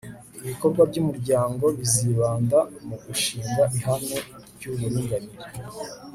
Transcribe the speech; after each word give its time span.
ibikorwa 0.43 0.81
by'umuryango 0.89 1.65
bizibanda 1.77 2.57
mu 2.87 2.95
gushing 3.03 3.47
ihame 3.77 4.17
ry'uburinganire 4.55 5.29